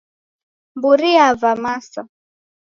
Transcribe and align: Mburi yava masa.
Mburi 0.77 1.09
yava 1.17 1.51
masa. 1.63 2.01